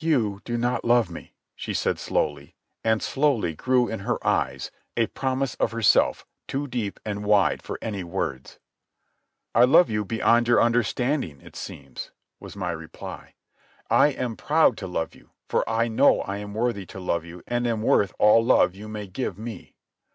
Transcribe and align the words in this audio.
"You 0.00 0.42
do 0.44 0.58
not 0.58 0.84
love 0.84 1.08
me," 1.10 1.32
she 1.56 1.72
said 1.72 1.98
slowly, 1.98 2.54
and 2.84 3.02
slowly 3.02 3.54
grew 3.54 3.88
in 3.88 4.00
her 4.00 4.18
eyes 4.22 4.70
a 4.98 5.06
promise 5.06 5.54
of 5.54 5.72
herself 5.72 6.26
too 6.46 6.66
deep 6.68 7.00
and 7.06 7.24
wide 7.24 7.62
for 7.62 7.78
any 7.80 8.04
words. 8.04 8.58
"I 9.54 9.64
love 9.64 9.88
you 9.88 10.04
beyond 10.04 10.46
your 10.46 10.60
understanding, 10.60 11.40
it 11.40 11.56
seems," 11.56 12.10
was 12.38 12.54
my 12.54 12.70
reply. 12.70 13.32
"I 13.88 14.08
am 14.08 14.36
proud 14.36 14.76
to 14.76 14.86
love 14.86 15.14
you, 15.14 15.30
for 15.48 15.66
I 15.66 15.88
know 15.88 16.20
I 16.20 16.36
am 16.36 16.52
worthy 16.52 16.84
to 16.84 17.00
love 17.00 17.24
you 17.24 17.42
and 17.48 17.66
am 17.66 17.80
worth 17.80 18.12
all 18.18 18.44
love 18.44 18.74
you 18.74 18.88
may 18.88 19.06
give 19.06 19.38
me. 19.38 19.74